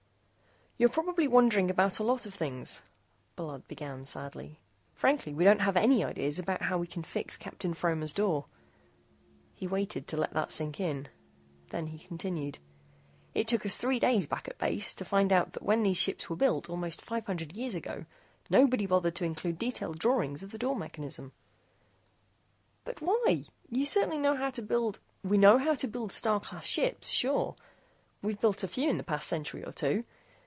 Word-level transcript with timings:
"You're 0.77 0.89
probably 0.89 1.27
wondering 1.27 1.69
about 1.69 1.99
a 1.99 2.03
lot 2.03 2.25
of 2.25 2.33
things," 2.33 2.81
Bullard 3.35 3.67
began 3.67 4.03
sadly. 4.03 4.59
"Frankly, 4.95 5.31
we 5.31 5.43
don't 5.43 5.61
have 5.61 5.77
any 5.77 6.03
ideas 6.03 6.39
about 6.39 6.63
how 6.63 6.79
we 6.79 6.87
can 6.87 7.03
fix 7.03 7.37
Captain 7.37 7.75
Fromer's 7.75 8.15
door." 8.15 8.45
He 9.53 9.67
waited 9.67 10.07
to 10.07 10.17
let 10.17 10.33
that 10.33 10.51
sink 10.51 10.79
in. 10.79 11.07
Then 11.69 11.85
he 11.85 11.99
continued: 11.99 12.57
"It 13.35 13.47
took 13.47 13.63
us 13.63 13.77
three 13.77 13.99
days 13.99 14.25
back 14.25 14.47
at 14.47 14.57
the 14.57 14.65
base 14.65 14.95
to 14.95 15.05
find 15.05 15.31
out 15.31 15.53
that 15.53 15.61
when 15.61 15.83
these 15.83 15.97
ships 15.99 16.31
were 16.31 16.35
built, 16.35 16.67
almost 16.67 16.99
five 17.03 17.27
hundred 17.27 17.55
years 17.55 17.75
ago, 17.75 18.07
nobody 18.49 18.87
bothered 18.87 19.13
to 19.17 19.23
include 19.25 19.59
detail 19.59 19.93
drawings 19.93 20.41
of 20.41 20.49
the 20.49 20.57
door 20.57 20.75
mechanism." 20.75 21.31
"But 22.85 23.01
why? 23.03 23.45
You 23.69 23.85
certainly 23.85 24.17
know 24.17 24.35
how 24.35 24.49
to 24.49 24.63
build" 24.63 24.99
"We 25.23 25.37
know 25.37 25.59
how 25.59 25.75
to 25.75 25.87
build 25.87 26.11
Star 26.11 26.39
Class 26.39 26.65
ships, 26.65 27.07
sure. 27.09 27.55
We've 28.23 28.41
built 28.41 28.63
a 28.63 28.67
few 28.67 28.89
in 28.89 28.97
the 28.97 29.03
past 29.03 29.27
century 29.27 29.63
or 29.63 29.73
two. 29.73 30.05